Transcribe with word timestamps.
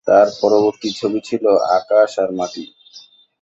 তার 0.07 0.27
পরবর্তী 0.41 0.89
ছবি 0.91 1.19
ছিল 1.21 1.45
"আকাশ 1.77 2.11
আর 2.19 2.29
মাটি"। 2.31 2.65